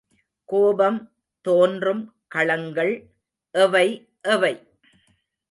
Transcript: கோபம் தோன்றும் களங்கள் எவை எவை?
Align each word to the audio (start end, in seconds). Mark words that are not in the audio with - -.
கோபம் 0.49 0.99
தோன்றும் 1.45 2.01
களங்கள் 2.35 2.93
எவை 3.55 3.87
எவை? 4.21 4.53